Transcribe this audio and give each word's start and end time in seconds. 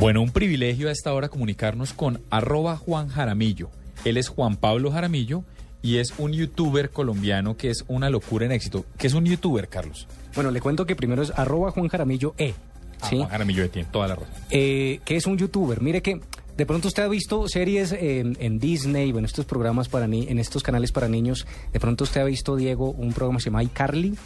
Bueno, 0.00 0.22
un 0.22 0.30
privilegio 0.30 0.88
a 0.88 0.92
esta 0.92 1.12
hora 1.12 1.28
comunicarnos 1.28 1.92
con 1.92 2.22
arroba 2.30 2.78
Juan 2.78 3.08
Jaramillo. 3.08 3.68
Él 4.06 4.16
es 4.16 4.30
Juan 4.30 4.56
Pablo 4.56 4.90
Jaramillo 4.90 5.44
y 5.82 5.98
es 5.98 6.14
un 6.16 6.32
youtuber 6.32 6.88
colombiano 6.88 7.58
que 7.58 7.68
es 7.68 7.84
una 7.86 8.08
locura 8.08 8.46
en 8.46 8.52
éxito. 8.52 8.86
¿Qué 8.96 9.08
es 9.08 9.12
un 9.12 9.26
youtuber, 9.26 9.68
Carlos? 9.68 10.08
Bueno, 10.34 10.52
le 10.52 10.62
cuento 10.62 10.86
que 10.86 10.96
primero 10.96 11.22
es 11.22 11.30
arroba 11.36 11.70
Juan 11.70 11.88
Jaramillo 11.88 12.34
E. 12.38 12.54
Ah, 13.02 13.08
¿sí? 13.10 13.18
Juan 13.18 13.28
Jaramillo 13.28 13.68
tiene 13.68 13.88
toda 13.92 14.08
la 14.08 14.14
razón. 14.14 14.32
Eh, 14.48 15.00
que 15.04 15.16
es 15.16 15.26
un 15.26 15.36
youtuber. 15.36 15.82
Mire 15.82 16.00
que 16.00 16.18
de 16.56 16.64
pronto 16.64 16.88
usted 16.88 17.02
ha 17.02 17.08
visto 17.08 17.46
series 17.46 17.92
en, 17.92 18.38
en 18.40 18.58
Disney, 18.58 19.12
bueno, 19.12 19.26
estos 19.26 19.44
programas 19.44 19.90
para 19.90 20.06
ni 20.06 20.26
en 20.28 20.38
estos 20.38 20.62
canales 20.62 20.92
para 20.92 21.08
niños. 21.08 21.46
De 21.74 21.78
pronto 21.78 22.04
usted 22.04 22.22
ha 22.22 22.24
visto, 22.24 22.56
Diego, 22.56 22.90
un 22.90 23.12
programa 23.12 23.36
que 23.36 23.42
se 23.42 23.50
llama 23.50 23.64
iCarly. 23.64 24.16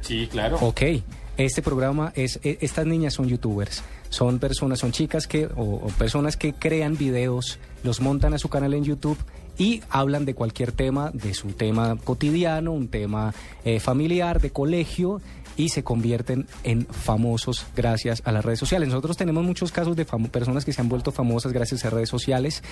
Sí, 0.00 0.28
claro. 0.30 0.58
Ok, 0.60 0.82
este 1.36 1.62
programa 1.62 2.12
es, 2.14 2.38
e- 2.42 2.58
estas 2.60 2.86
niñas 2.86 3.14
son 3.14 3.28
youtubers, 3.28 3.82
son 4.08 4.38
personas, 4.38 4.78
son 4.78 4.92
chicas 4.92 5.26
que, 5.26 5.46
o, 5.46 5.62
o 5.62 5.86
personas 5.98 6.36
que 6.36 6.52
crean 6.52 6.96
videos, 6.96 7.58
los 7.82 8.00
montan 8.00 8.34
a 8.34 8.38
su 8.38 8.48
canal 8.48 8.74
en 8.74 8.84
YouTube 8.84 9.18
y 9.58 9.82
hablan 9.90 10.24
de 10.24 10.34
cualquier 10.34 10.72
tema, 10.72 11.10
de 11.12 11.34
su 11.34 11.48
tema 11.48 11.96
cotidiano, 12.02 12.72
un 12.72 12.88
tema 12.88 13.34
eh, 13.64 13.80
familiar, 13.80 14.40
de 14.40 14.50
colegio, 14.50 15.20
y 15.56 15.68
se 15.68 15.84
convierten 15.84 16.46
en 16.64 16.86
famosos 16.86 17.66
gracias 17.76 18.22
a 18.24 18.32
las 18.32 18.44
redes 18.44 18.58
sociales. 18.58 18.88
Nosotros 18.88 19.16
tenemos 19.16 19.44
muchos 19.44 19.72
casos 19.72 19.96
de 19.96 20.04
personas 20.04 20.64
que 20.64 20.72
se 20.72 20.80
han 20.80 20.88
vuelto 20.88 21.12
famosas 21.12 21.52
gracias 21.52 21.84
a 21.84 21.90
redes 21.90 22.08
sociales, 22.08 22.62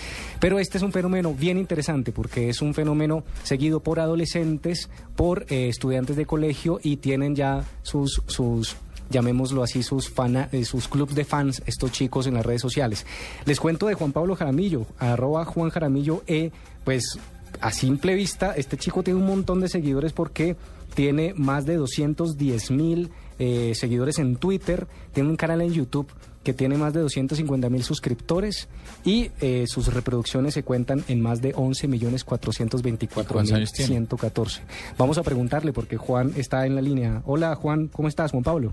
pero 0.40 0.58
este 0.58 0.78
es 0.78 0.82
un 0.82 0.92
fenómeno 0.92 1.34
bien 1.34 1.58
interesante 1.58 2.12
porque 2.12 2.48
es 2.48 2.60
un 2.62 2.74
fenómeno 2.74 3.24
seguido 3.42 3.80
por 3.80 4.00
adolescentes, 4.00 4.90
por 5.16 5.46
eh, 5.48 5.68
estudiantes 5.68 6.16
de 6.16 6.26
colegio 6.26 6.80
y 6.82 6.96
tienen 6.96 7.36
ya 7.36 7.64
sus, 7.82 8.22
sus 8.26 8.76
llamémoslo 9.12 9.62
así, 9.62 9.84
sus, 9.84 10.10
fana, 10.10 10.48
eh, 10.50 10.64
sus 10.64 10.88
clubs 10.88 11.14
de 11.14 11.24
fans, 11.24 11.62
estos 11.66 11.92
chicos 11.92 12.26
en 12.26 12.34
las 12.34 12.44
redes 12.44 12.62
sociales. 12.62 13.06
Les 13.44 13.60
cuento 13.60 13.86
de 13.86 13.94
Juan 13.94 14.12
Pablo 14.12 14.34
Jaramillo, 14.34 14.86
arroba 14.98 15.44
Juan 15.44 15.70
Jaramillo 15.70 16.24
E, 16.26 16.50
pues 16.84 17.18
a 17.60 17.70
simple 17.70 18.14
vista, 18.14 18.54
este 18.56 18.76
chico 18.76 19.02
tiene 19.02 19.20
un 19.20 19.26
montón 19.26 19.60
de 19.60 19.68
seguidores 19.68 20.12
porque 20.12 20.56
tiene 20.94 21.34
más 21.34 21.66
de 21.66 21.76
210 21.76 22.70
mil 22.70 23.10
eh, 23.38 23.72
seguidores 23.74 24.18
en 24.18 24.36
Twitter, 24.36 24.86
tiene 25.12 25.28
un 25.28 25.36
canal 25.36 25.60
en 25.60 25.72
YouTube 25.72 26.08
que 26.44 26.52
tiene 26.52 26.76
más 26.76 26.92
de 26.92 27.00
250 27.00 27.68
mil 27.70 27.84
suscriptores 27.84 28.68
y 29.04 29.30
eh, 29.40 29.64
sus 29.66 29.92
reproducciones 29.94 30.54
se 30.54 30.64
cuentan 30.64 31.04
en 31.08 31.20
más 31.20 31.40
de 31.40 31.52
11 31.54 31.86
millones 31.86 32.24
424 32.24 33.32
¿Cuántos 33.32 33.52
mil 33.52 33.56
años 33.58 33.72
tiene? 33.72 33.88
114. 33.88 34.62
Vamos 34.98 35.18
a 35.18 35.22
preguntarle 35.22 35.72
porque 35.72 35.96
Juan 35.96 36.32
está 36.36 36.66
en 36.66 36.74
la 36.74 36.82
línea. 36.82 37.22
Hola 37.26 37.54
Juan, 37.54 37.88
¿cómo 37.88 38.08
estás 38.08 38.32
Juan 38.32 38.42
Pablo? 38.42 38.72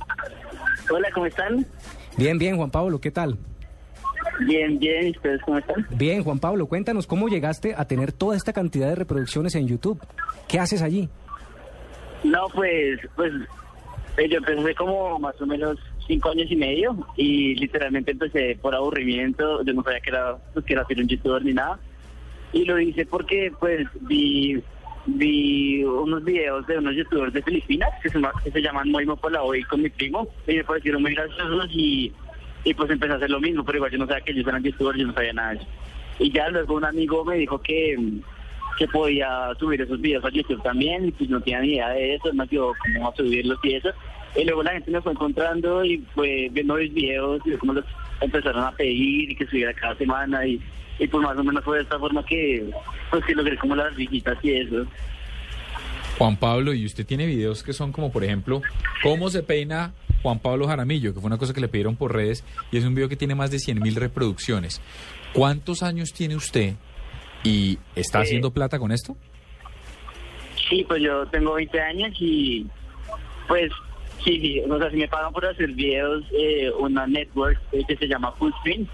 Hola, 0.92 1.10
¿cómo 1.14 1.28
están? 1.28 1.66
Bien, 2.18 2.38
bien 2.40 2.58
Juan 2.58 2.72
Pablo, 2.72 3.00
¿qué 3.00 3.12
tal? 3.12 3.38
Bien, 4.48 4.80
bien, 4.80 5.08
¿y 5.08 5.12
ustedes 5.12 5.42
cómo 5.44 5.60
están? 5.60 5.86
Bien 5.92 6.24
Juan 6.24 6.40
Pablo, 6.40 6.66
cuéntanos 6.66 7.06
cómo 7.06 7.28
llegaste 7.28 7.76
a 7.78 7.86
tener 7.86 8.12
toda 8.12 8.36
esta 8.36 8.52
cantidad 8.54 8.88
de 8.88 8.96
reproducciones 8.96 9.54
en 9.56 9.68
YouTube. 9.68 10.00
¿Qué 10.48 10.60
haces 10.60 10.82
allí? 10.82 11.10
No, 12.24 12.48
pues, 12.54 13.00
pues, 13.16 13.34
eh, 14.18 14.28
yo 14.30 14.38
empecé 14.38 14.76
como 14.76 15.20
más 15.20 15.40
o 15.42 15.46
menos 15.46 15.78
cinco 16.06 16.32
años 16.32 16.50
y 16.50 16.56
medio 16.56 17.08
y 17.16 17.56
literalmente 17.56 18.12
empecé 18.12 18.58
por 18.62 18.76
aburrimiento, 18.76 19.64
yo 19.64 19.74
no 19.74 19.84
sabía 19.84 20.02
que 20.02 20.10
era, 20.10 20.38
pues, 20.54 20.66
que 20.66 20.74
era 20.74 20.86
ser 20.86 21.00
un 21.00 21.08
youtuber 21.08 21.44
ni 21.44 21.54
nada. 21.54 21.80
Y 22.52 22.66
lo 22.66 22.80
hice 22.80 23.06
porque, 23.06 23.54
pues, 23.60 23.88
vi, 24.02 24.62
vi 25.06 25.84
unos 25.84 26.24
videos 26.24 26.66
de 26.68 26.78
unos 26.78 26.96
youtubers 26.96 27.34
de 27.34 27.44
Filipinas 27.44 27.90
que 28.02 28.10
se, 28.10 28.20
que 28.44 28.52
se 28.52 28.62
llaman 28.62 28.90
Moimo 28.90 29.18
Hoy 29.42 29.64
con 29.64 29.82
mi 29.82 29.90
primo 29.90 30.28
y 30.48 30.56
me 30.56 30.64
parecieron 30.64 31.02
muy 31.02 31.14
graciosos 31.14 31.70
y, 31.72 32.12
y 32.64 32.74
pues 32.74 32.90
empecé 32.90 33.14
a 33.14 33.18
hacer 33.18 33.30
lo 33.30 33.40
mismo, 33.40 33.64
pero 33.64 33.78
igual 33.78 33.92
yo 33.92 33.98
no 34.00 34.08
sabía 34.08 34.24
que 34.24 34.32
ellos 34.32 34.48
eran 34.48 34.64
youtubers, 34.64 34.98
yo 34.98 35.08
no 35.08 35.14
sabía 35.14 35.34
nada. 35.34 35.60
Y 36.18 36.32
ya 36.32 36.50
luego 36.50 36.76
un 36.76 36.86
amigo 36.86 37.24
me 37.24 37.38
dijo 37.38 37.62
que, 37.62 37.98
que 38.80 38.88
podía 38.88 39.54
subir 39.60 39.82
esos 39.82 40.00
videos 40.00 40.24
a 40.24 40.30
YouTube 40.30 40.64
también, 40.64 41.06
y 41.06 41.12
pues 41.12 41.30
no 41.30 41.42
tenía 41.42 41.60
ni 41.60 41.74
idea 41.74 41.90
de 41.90 42.16
eso, 42.16 42.32
ayudó 42.40 42.72
como 42.80 43.10
a 43.10 43.16
subirlos 43.16 43.60
y 43.62 43.74
eso. 43.76 43.90
Y 44.38 44.46
luego 44.46 44.64
la 44.64 44.72
gente 44.72 44.90
me 44.90 45.02
fue 45.02 45.12
encontrando 45.12 45.84
y 45.84 45.98
fue 46.16 46.48
viendo 46.52 46.76
mis 46.76 46.94
videos 46.94 47.42
y 47.46 47.52
cómo 47.58 47.74
los 47.74 47.86
empezaron 48.22 48.64
a 48.64 48.72
pedir 48.72 49.32
y 49.32 49.36
que 49.36 49.46
subiera 49.48 49.74
cada 49.74 49.96
semana 49.96 50.46
y, 50.48 50.62
y 50.98 51.08
pues 51.08 51.22
más 51.22 51.38
o 51.38 51.44
menos 51.44 51.64
fue 51.64 51.78
de 51.78 51.84
esta 51.84 52.00
forma 52.00 52.26
que 52.26 52.70
pues 53.12 53.26
que 53.26 53.36
logré 53.36 53.58
como 53.58 53.76
las 53.76 53.94
visitas 53.98 54.38
y 54.44 54.52
eso. 54.52 54.86
Juan 56.18 56.38
Pablo, 56.38 56.74
y 56.74 56.86
usted 56.86 57.06
tiene 57.06 57.26
videos 57.26 57.64
que 57.64 57.74
son 57.74 57.92
como, 57.92 58.12
por 58.12 58.24
ejemplo, 58.24 58.62
cómo 59.04 59.30
se 59.30 59.44
peina 59.44 59.94
Juan 60.22 60.40
Pablo 60.40 60.68
Jaramillo, 60.68 61.14
que 61.14 61.20
fue 61.20 61.28
una 61.28 61.38
cosa 61.38 61.54
que 61.54 61.62
le 61.62 61.68
pidieron 61.68 61.98
por 61.98 62.14
redes, 62.14 62.46
y 62.72 62.78
es 62.78 62.86
un 62.86 62.96
video 62.96 63.10
que 63.10 63.16
tiene 63.16 63.36
más 63.36 63.52
de 63.52 63.60
100 63.60 63.82
mil 63.82 63.96
reproducciones. 63.96 64.82
¿Cuántos 65.34 65.84
años 65.84 66.14
tiene 66.14 66.36
usted 66.36 66.76
y 67.44 67.78
está 67.96 68.20
Eh, 68.20 68.24
haciendo 68.24 68.52
plata 68.52 68.78
con 68.80 68.92
esto? 68.92 69.16
Sí, 70.70 70.84
pues 70.88 71.02
yo 71.02 71.26
tengo 71.28 71.54
20 71.54 71.80
años 71.82 72.12
y 72.20 72.66
pues 73.48 73.72
sí, 74.24 74.40
sí, 74.40 74.60
o 74.70 74.78
sea, 74.78 74.90
si 74.92 74.98
me 74.98 75.08
pagan 75.08 75.32
por 75.34 75.46
hacer 75.46 75.72
videos, 75.72 76.24
eh, 76.32 76.70
una 76.80 77.08
network 77.08 77.60
eh, 77.72 77.84
que 77.88 77.96
se 77.96 78.08
llama 78.08 78.32
Fullscreen, 78.34 78.88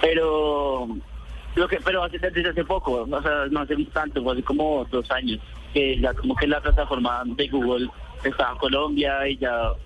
pero 0.00 0.88
lo 1.54 1.68
que 1.68 1.78
pero 1.84 2.02
hace 2.02 2.18
desde 2.18 2.48
hace 2.50 2.64
poco, 2.64 3.06
o 3.10 3.22
sea, 3.22 3.46
no 3.50 3.60
hace 3.60 3.76
tanto, 3.92 4.22
fue 4.22 4.32
hace 4.34 4.42
como 4.42 4.84
dos 4.90 5.10
años, 5.10 5.38
que 5.74 5.98
ya 6.00 6.14
como 6.14 6.34
que 6.36 6.46
la 6.46 6.60
plataforma 6.60 7.22
de 7.24 7.48
Google 7.48 7.88
estaba 8.24 8.52
en 8.52 8.58
Colombia 8.58 9.28
y 9.28 9.36
ya, 9.36 9.72
o 9.72 9.76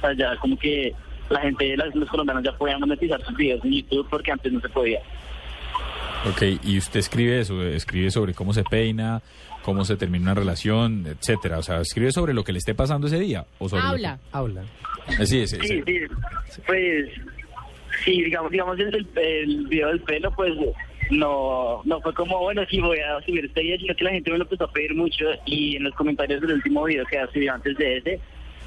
sea, 0.00 0.12
ya 0.14 0.36
como 0.36 0.58
que 0.58 0.92
la 1.30 1.40
gente, 1.40 1.76
las- 1.76 1.94
los 1.94 2.08
colombianos 2.10 2.44
ya 2.44 2.52
podían 2.56 2.80
monetizar 2.80 3.20
sus 3.24 3.36
videos 3.36 3.64
en 3.64 3.72
YouTube 3.72 4.06
porque 4.10 4.30
antes 4.32 4.52
no 4.52 4.60
se 4.60 4.68
podía. 4.68 5.00
Ok, 6.30 6.42
y 6.64 6.78
usted 6.78 7.00
escribe 7.00 7.40
eso, 7.40 7.62
escribe 7.62 8.10
sobre 8.10 8.32
cómo 8.32 8.54
se 8.54 8.64
peina, 8.64 9.20
cómo 9.62 9.84
se 9.84 9.96
termina 9.96 10.24
una 10.32 10.34
relación, 10.34 11.04
etcétera. 11.06 11.58
O 11.58 11.62
sea, 11.62 11.80
escribe 11.82 12.12
sobre 12.12 12.32
lo 12.32 12.44
que 12.44 12.52
le 12.52 12.58
esté 12.58 12.74
pasando 12.74 13.06
ese 13.08 13.18
día. 13.20 13.44
O 13.58 13.68
sobre 13.68 13.82
Habla. 13.82 14.18
Habla. 14.32 14.62
que- 15.16 15.22
Eh, 15.22 15.26
sí, 15.26 15.40
ese- 15.40 15.60
Sí, 15.60 15.82
sí, 15.86 16.00
pues 16.66 17.10
sí, 18.04 18.22
digamos, 18.24 18.50
digamos 18.50 18.78
el, 18.78 18.94
el, 18.94 19.08
el 19.16 19.66
video 19.66 19.88
del 19.88 20.00
pelo, 20.00 20.30
pues 20.34 20.52
no 21.10 21.82
no 21.84 22.00
fue 22.00 22.14
como, 22.14 22.38
bueno, 22.40 22.62
sí 22.70 22.80
voy 22.80 22.98
a 23.00 23.20
subir 23.26 23.44
este 23.44 23.60
video, 23.62 23.78
sino 23.78 23.94
que 23.94 24.04
la 24.04 24.10
gente 24.12 24.30
me 24.30 24.38
lo 24.38 24.44
empezó 24.44 24.64
a 24.64 24.72
pedir 24.72 24.94
mucho 24.94 25.26
y 25.44 25.76
en 25.76 25.84
los 25.84 25.94
comentarios 25.94 26.40
del 26.40 26.52
último 26.52 26.84
video 26.84 27.04
que 27.04 27.18
subí 27.34 27.46
antes 27.48 27.76
de 27.76 27.98
ese, 27.98 28.20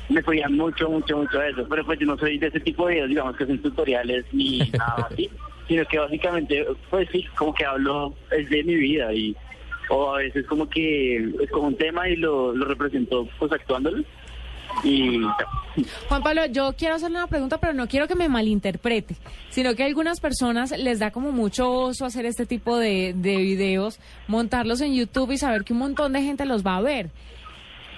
me 0.09 0.21
pedían 0.21 0.53
mucho, 0.55 0.87
mucho, 0.89 1.17
mucho 1.17 1.41
eso, 1.41 1.65
pero 1.67 1.83
pues 1.83 1.99
yo 1.99 2.05
no 2.05 2.15
soy 2.19 2.37
de 2.37 2.47
ese 2.47 2.59
tipo 2.59 2.85
de 2.87 2.93
videos, 2.93 3.09
digamos 3.09 3.35
que 3.35 3.47
son 3.47 3.57
tutoriales 3.57 4.23
ni 4.31 4.59
nada 4.77 5.07
así, 5.11 5.27
sino 5.67 5.85
que 5.85 5.99
básicamente, 5.99 6.65
pues 6.89 7.07
sí, 7.11 7.25
como 7.35 7.53
que 7.53 7.65
hablo 7.65 8.13
es 8.31 8.49
de 8.49 8.63
mi 8.63 8.75
vida 8.75 9.13
y 9.13 9.35
o 9.89 10.15
a 10.15 10.17
veces 10.17 10.45
como 10.47 10.69
que 10.69 11.17
es 11.17 11.49
como 11.51 11.67
un 11.67 11.77
tema 11.77 12.09
y 12.09 12.17
lo, 12.17 12.53
lo 12.53 12.65
represento 12.65 13.27
pues 13.39 13.51
actuándolo 13.51 14.03
y. 14.83 15.21
Juan 16.09 16.23
Pablo, 16.23 16.45
yo 16.47 16.73
quiero 16.77 16.95
hacerle 16.95 17.17
una 17.17 17.27
pregunta, 17.27 17.57
pero 17.59 17.73
no 17.73 17.87
quiero 17.87 18.07
que 18.07 18.15
me 18.15 18.29
malinterprete, 18.29 19.15
sino 19.49 19.75
que 19.75 19.83
a 19.83 19.85
algunas 19.85 20.19
personas 20.19 20.71
les 20.77 20.99
da 20.99 21.11
como 21.11 21.31
mucho 21.31 21.71
oso 21.71 22.05
hacer 22.05 22.25
este 22.25 22.45
tipo 22.45 22.77
de, 22.77 23.13
de 23.15 23.37
videos, 23.37 23.99
montarlos 24.27 24.81
en 24.81 24.93
YouTube 24.93 25.31
y 25.31 25.37
saber 25.37 25.63
que 25.63 25.73
un 25.73 25.79
montón 25.79 26.13
de 26.13 26.21
gente 26.21 26.45
los 26.45 26.65
va 26.65 26.77
a 26.77 26.81
ver. 26.81 27.09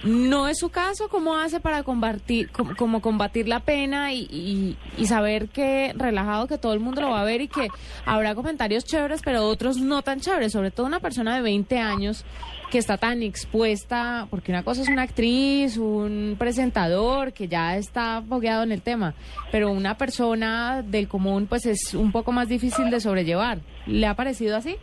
¿No 0.02 0.48
es 0.48 0.58
su 0.58 0.70
caso? 0.70 1.08
¿Cómo 1.10 1.36
hace 1.36 1.60
para 1.60 1.82
combatir, 1.82 2.50
como, 2.50 3.02
combatir 3.02 3.46
la 3.48 3.60
pena 3.60 4.12
y, 4.14 4.20
y- 4.30 4.76
y 4.96 5.06
saber 5.06 5.48
que 5.48 5.92
relajado 5.94 6.46
que 6.46 6.56
todo 6.56 6.72
el 6.72 6.80
mundo 6.80 7.02
lo 7.02 7.10
va 7.10 7.20
a 7.20 7.24
ver 7.24 7.42
y 7.42 7.48
que 7.48 7.68
habrá 8.06 8.34
comentarios 8.34 8.84
chéveres, 8.84 9.20
pero 9.22 9.46
otros 9.46 9.76
no 9.76 10.00
tan 10.00 10.20
chéveres? 10.20 10.52
Sobre 10.52 10.70
todo 10.70 10.86
una 10.86 11.00
persona 11.00 11.36
de 11.36 11.42
20 11.42 11.78
años 11.78 12.24
que 12.70 12.78
está 12.78 12.96
tan 12.96 13.22
expuesta, 13.22 14.26
porque 14.30 14.52
una 14.52 14.62
cosa 14.62 14.80
es 14.82 14.88
una 14.88 15.02
actriz, 15.02 15.76
un 15.76 16.36
presentador 16.38 17.32
que 17.34 17.48
ya 17.48 17.76
está 17.76 18.22
fogueado 18.26 18.62
en 18.62 18.72
el 18.72 18.80
tema, 18.80 19.12
pero 19.52 19.70
una 19.70 19.98
persona 19.98 20.80
del 20.82 21.08
común 21.08 21.46
pues 21.46 21.66
es 21.66 21.92
un 21.94 22.10
poco 22.12 22.32
más 22.32 22.48
difícil 22.48 22.88
de 22.90 23.00
sobrellevar. 23.00 23.58
¿Le 23.86 24.06
ha 24.06 24.14
parecido 24.14 24.56
así? 24.56 24.76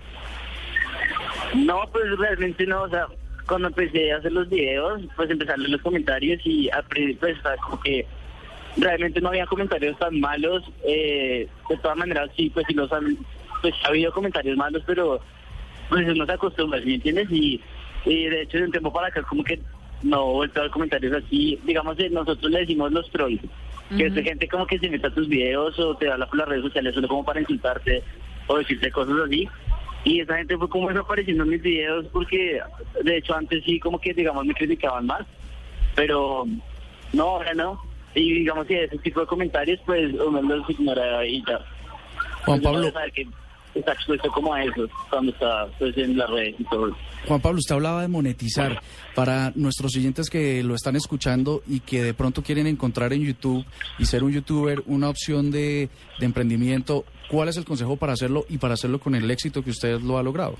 No, 1.55 1.79
pues 1.91 2.03
realmente 2.19 2.65
no, 2.67 2.83
o 2.83 2.89
sea, 2.89 3.07
cuando 3.47 3.69
empecé 3.69 4.11
a 4.11 4.17
hacer 4.17 4.31
los 4.31 4.49
videos, 4.49 5.01
pues 5.15 5.29
leer 5.29 5.69
los 5.69 5.81
comentarios 5.81 6.39
y 6.45 6.69
al 6.69 6.83
principio 6.83 7.19
pues 7.19 7.57
como 7.63 7.79
que 7.79 8.05
realmente 8.77 9.21
no 9.21 9.29
había 9.29 9.45
comentarios 9.45 9.97
tan 9.97 10.19
malos, 10.19 10.63
eh, 10.85 11.47
de 11.69 11.77
todas 11.77 11.97
maneras 11.97 12.29
sí, 12.35 12.49
pues 12.49 12.65
sí 12.67 12.73
los 12.73 12.91
han, 12.91 13.17
pues 13.61 13.73
ha 13.83 13.87
habido 13.87 14.11
comentarios 14.11 14.57
malos, 14.57 14.83
pero 14.85 15.19
pues 15.89 16.07
uno 16.07 16.25
se 16.25 16.31
acostumbra, 16.31 16.79
¿sí 16.79 16.85
me 16.87 16.95
entiendes? 16.95 17.31
Y, 17.31 17.61
y 18.05 18.25
de 18.25 18.41
hecho 18.41 18.57
de 18.57 18.65
un 18.65 18.71
tiempo 18.71 18.91
para 18.91 19.07
acá 19.07 19.23
como 19.23 19.43
que 19.43 19.59
no 20.03 20.29
he 20.29 20.33
vuelto 20.33 20.59
a 20.59 20.63
ver 20.63 20.71
comentarios 20.71 21.23
así, 21.23 21.59
digamos, 21.63 21.97
eh, 21.99 22.09
nosotros 22.09 22.51
le 22.51 22.59
decimos 22.59 22.91
los 22.91 23.09
trolls, 23.11 23.41
que 23.97 24.07
es 24.07 24.13
gente 24.13 24.47
como 24.49 24.67
que 24.67 24.79
se 24.79 24.89
mete 24.89 25.07
a 25.07 25.13
tus 25.13 25.29
videos 25.29 25.79
o 25.79 25.95
te 25.95 26.11
habla 26.11 26.27
por 26.27 26.37
las 26.37 26.49
redes 26.49 26.63
sociales 26.63 26.93
solo 26.93 27.07
como 27.07 27.23
para 27.23 27.39
insultarte 27.39 28.03
o 28.47 28.57
decirte 28.57 28.91
cosas 28.91 29.15
así. 29.25 29.47
Y 30.07 30.21
esa 30.21 30.37
gente 30.37 30.57
fue 30.57 30.69
como 30.69 30.87
desapareciendo 30.87 31.43
en 31.43 31.49
mis 31.49 31.61
videos 31.61 32.05
porque, 32.13 32.61
de 33.03 33.17
hecho, 33.17 33.35
antes 33.35 33.61
sí 33.65 33.77
como 33.77 33.99
que, 33.99 34.13
digamos, 34.13 34.45
me 34.45 34.53
criticaban 34.53 35.05
más. 35.05 35.27
Pero 35.95 36.45
no, 37.11 37.23
ahora 37.23 37.53
no. 37.53 37.81
Y 38.15 38.35
digamos 38.35 38.67
que 38.67 38.85
ese 38.85 38.97
tipo 38.99 39.19
de 39.19 39.27
comentarios, 39.27 39.81
pues 39.85 40.13
uno 40.13 40.41
los 40.41 40.69
ignora 40.69 41.25
y 41.25 41.43
ya. 41.45 41.59
Juan 42.45 42.61
Pablo. 42.61 42.89
Está 43.79 43.93
expuesto 43.93 44.29
como 44.29 44.53
a 44.53 44.63
eso 44.63 44.87
cuando 45.09 45.31
está 45.31 45.67
pues, 45.77 45.97
en 45.97 46.17
las 46.17 46.29
redes 46.29 46.55
y 46.59 46.63
todo. 46.65 46.95
Juan 47.27 47.41
Pablo, 47.41 47.59
usted 47.59 47.75
hablaba 47.75 48.01
de 48.01 48.07
monetizar. 48.07 48.81
Para 49.15 49.51
nuestros 49.55 49.95
oyentes 49.95 50.29
que 50.29 50.63
lo 50.63 50.75
están 50.75 50.95
escuchando 50.95 51.63
y 51.67 51.79
que 51.79 52.03
de 52.03 52.13
pronto 52.13 52.43
quieren 52.43 52.67
encontrar 52.67 53.13
en 53.13 53.23
YouTube 53.23 53.65
y 53.97 54.05
ser 54.05 54.23
un 54.23 54.31
youtuber 54.31 54.83
una 54.85 55.09
opción 55.09 55.49
de, 55.49 55.89
de 56.19 56.25
emprendimiento, 56.25 57.03
¿cuál 57.27 57.49
es 57.49 57.57
el 57.57 57.65
consejo 57.65 57.97
para 57.97 58.13
hacerlo 58.13 58.45
y 58.47 58.57
para 58.57 58.75
hacerlo 58.75 58.99
con 58.99 59.15
el 59.15 59.29
éxito 59.31 59.63
que 59.63 59.71
usted 59.71 59.99
lo 60.01 60.17
ha 60.17 60.23
logrado? 60.23 60.55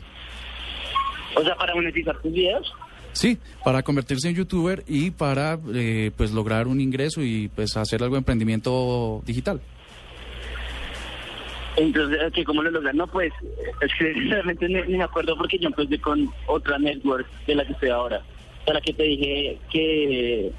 O 1.35 1.43
sea, 1.43 1.55
para 1.55 1.75
monetizar 1.75 2.17
tus 2.19 2.31
videos. 2.31 2.73
Sí, 3.13 3.37
para 3.63 3.81
convertirse 3.83 4.29
en 4.29 4.35
youtuber 4.35 4.83
y 4.87 5.11
para 5.11 5.59
eh, 5.73 6.11
pues 6.15 6.31
lograr 6.31 6.67
un 6.67 6.79
ingreso 6.79 7.23
y 7.23 7.47
pues 7.47 7.75
hacer 7.77 8.03
algo 8.03 8.15
de 8.15 8.19
emprendimiento 8.19 9.23
digital. 9.25 9.61
Entonces, 11.77 12.19
¿qué, 12.33 12.43
¿cómo 12.43 12.63
lo 12.63 12.71
logran? 12.71 12.97
No, 12.97 13.07
pues, 13.07 13.31
es 13.81 13.91
que 13.97 14.13
realmente 14.29 14.67
ni, 14.67 14.97
me 14.97 15.03
acuerdo 15.03 15.37
porque 15.37 15.57
yo 15.59 15.67
empecé 15.67 15.99
con 15.99 16.29
otra 16.47 16.77
network 16.79 17.25
de 17.45 17.55
la 17.55 17.65
que 17.65 17.73
estoy 17.73 17.89
ahora. 17.89 18.21
De 18.65 18.73
la 18.73 18.81
que 18.81 18.93
te 18.93 19.03
dije 19.03 19.57
que 19.71 20.51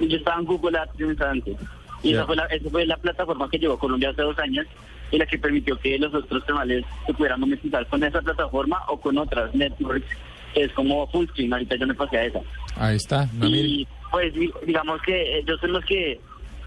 yo 0.00 0.16
estaba 0.16 0.40
en 0.40 0.46
Google 0.46 0.78
AdSense 0.78 1.22
antes. 1.24 1.56
Y 2.02 2.10
Ya. 2.12 2.16
esa, 2.18 2.26
fue 2.26 2.36
la, 2.36 2.44
esa 2.46 2.70
fue 2.70 2.86
la 2.86 2.96
plataforma 2.96 3.48
que 3.48 3.58
llegó 3.58 3.74
a 3.74 3.78
Colombia 3.78 4.10
hace 4.10 4.22
dos 4.22 4.38
años 4.38 4.66
y 5.12 5.18
la 5.18 5.26
que 5.26 5.38
permitió 5.38 5.78
que 5.78 5.98
los 5.98 6.12
otros 6.14 6.42
canales 6.44 6.84
se 7.06 7.12
pudieran 7.14 7.38
monetizar 7.40 7.86
con 7.86 8.02
esa 8.02 8.20
plataforma 8.22 8.82
o 8.88 8.98
con 8.98 9.18
otras 9.18 9.54
networks. 9.54 10.06
que 10.54 10.64
Es 10.64 10.72
como 10.72 11.06
Fullscreen, 11.08 11.52
ahorita 11.52 11.76
yo 11.76 11.86
me 11.86 11.94
pasé 11.94 12.16
a 12.16 12.24
esa. 12.24 12.40
Ahí 12.76 12.96
está. 12.96 13.26
No, 13.34 13.44
mire. 13.48 13.58
Y 13.68 13.88
pues 14.10 14.32
di- 14.34 14.50
digamos 14.66 15.00
que 15.02 15.38
ellos 15.38 15.60
son 15.60 15.72
los 15.74 15.84
que 15.84 16.18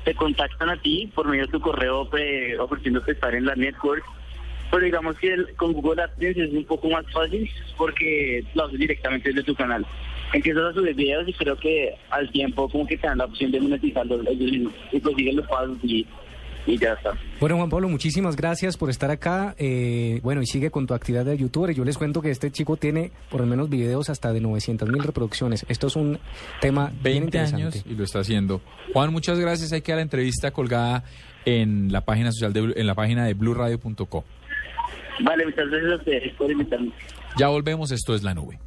te 0.06 0.14
contactan 0.14 0.70
a 0.70 0.78
ti 0.78 1.12
por 1.14 1.28
medio 1.28 1.46
de 1.46 1.52
tu 1.52 1.60
correo 1.60 2.08
pues, 2.10 2.58
ofreciéndote 2.60 3.12
estar 3.12 3.36
en 3.36 3.46
la 3.46 3.56
network. 3.56 4.06
Pero 4.72 4.86
digamos 4.86 5.18
que 5.18 5.36
con 5.58 5.74
Google 5.74 6.04
AdSense 6.04 6.46
es 6.46 6.54
un 6.54 6.66
poco 6.66 6.90
más 6.90 7.06
fácil 7.12 7.50
porque 7.78 8.44
lo 8.54 8.66
haces 8.66 8.80
directamente 8.80 9.30
desde 9.30 9.44
tu 9.44 9.56
canal. 9.56 9.86
Empiezas 10.34 10.64
a 10.64 10.74
subir 10.74 10.96
videos 10.96 11.28
y 11.28 11.34
creo 11.34 11.58
que 11.58 11.96
al 12.10 12.30
tiempo 12.32 12.70
como 12.70 12.86
que 12.86 12.98
te 12.98 13.08
dan 13.08 13.18
la 13.18 13.26
opción 13.26 13.52
de 13.52 13.62
monetizarlos 13.62 14.26
ellos 14.28 14.72
y 14.92 15.00
pues 15.00 15.16
siguen 15.16 15.38
los 15.38 15.48
pasos 15.48 15.78
y, 15.84 16.06
y 16.66 16.78
ya 16.78 16.94
está. 16.94 17.12
Bueno, 17.40 17.58
Juan 17.58 17.70
Pablo, 17.70 17.90
muchísimas 17.90 18.36
gracias 18.36 18.78
por 18.78 18.90
estar 18.90 19.12
acá. 19.12 19.56
Eh, 19.58 20.20
bueno, 20.24 20.42
y 20.42 20.46
sigue 20.46 20.72
con 20.72 20.88
tu 20.88 20.94
actividad 20.94 21.26
de 21.26 21.38
youtuber. 21.38 21.74
Yo 21.76 21.86
les 21.86 21.98
cuento 21.98 22.22
que 22.22 22.32
este 22.32 22.52
chico 22.52 22.78
tiene 22.78 23.12
por 23.30 23.42
lo 23.42 23.48
menos 23.48 23.70
videos 23.70 24.10
hasta 24.10 24.34
de 24.34 24.42
900 24.42 24.90
mil 24.90 25.04
reproducciones. 25.04 25.66
Esto 25.70 25.88
es 25.88 25.96
un 25.96 26.20
tema 26.62 26.88
bien 26.88 27.04
20 27.04 27.26
interesante. 27.26 27.62
años 27.62 27.86
y 27.86 27.96
lo 27.96 28.04
está 28.04 28.20
haciendo. 28.20 28.62
Juan, 28.94 29.12
muchas 29.12 29.40
gracias. 29.40 29.72
Hay 29.74 29.82
que 29.82 29.92
dar 29.92 29.98
la 29.98 30.04
entrevista 30.04 30.52
colgada 30.52 31.04
en 31.46 31.92
la 31.92 32.02
página 32.02 32.32
social 32.32 32.54
de, 32.54 32.74
en 32.76 32.88
la 32.88 32.96
página 32.96 33.26
de 33.26 33.34
bluradio.co. 33.34 34.24
Vale, 35.24 35.46
muchas 35.46 35.70
gracias 35.70 35.92
a 35.92 35.96
ustedes 35.96 36.34
por 36.36 36.52
invitarme. 36.52 36.92
Ya 37.38 37.48
volvemos. 37.48 37.92
Esto 37.92 38.16
es 38.16 38.24
la 38.24 38.34
nube. 38.34 38.60